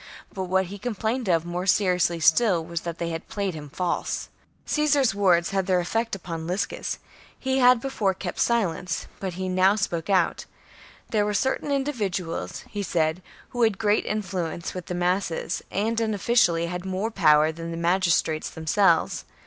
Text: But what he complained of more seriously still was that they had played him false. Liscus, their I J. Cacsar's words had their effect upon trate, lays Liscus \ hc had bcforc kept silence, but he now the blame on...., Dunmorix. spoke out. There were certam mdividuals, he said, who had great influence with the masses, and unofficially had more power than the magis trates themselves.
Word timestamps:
But 0.33 0.45
what 0.45 0.65
he 0.65 0.79
complained 0.79 1.29
of 1.29 1.45
more 1.45 1.67
seriously 1.67 2.19
still 2.19 2.65
was 2.65 2.81
that 2.81 2.97
they 2.97 3.09
had 3.09 3.27
played 3.29 3.53
him 3.53 3.69
false. 3.69 4.29
Liscus, 4.31 4.31
their 4.33 4.33
I 4.33 4.65
J. 5.03 5.07
Cacsar's 5.09 5.13
words 5.13 5.49
had 5.51 5.67
their 5.67 5.79
effect 5.79 6.15
upon 6.15 6.39
trate, 6.39 6.49
lays 6.49 6.65
Liscus 6.71 6.97
\ 7.23 7.45
hc 7.45 7.59
had 7.59 7.81
bcforc 7.83 8.17
kept 8.17 8.39
silence, 8.39 9.05
but 9.19 9.33
he 9.33 9.47
now 9.47 9.75
the 9.75 9.75
blame 9.75 9.75
on...., 9.75 9.75
Dunmorix. 9.77 9.81
spoke 9.83 10.09
out. 10.09 10.45
There 11.11 11.25
were 11.25 11.33
certam 11.33 11.85
mdividuals, 11.85 12.67
he 12.67 12.81
said, 12.81 13.21
who 13.49 13.61
had 13.61 13.77
great 13.77 14.05
influence 14.07 14.73
with 14.73 14.87
the 14.87 14.95
masses, 14.95 15.61
and 15.69 16.01
unofficially 16.01 16.65
had 16.65 16.83
more 16.83 17.11
power 17.11 17.51
than 17.51 17.69
the 17.69 17.77
magis 17.77 18.19
trates 18.23 18.51
themselves. 18.51 19.25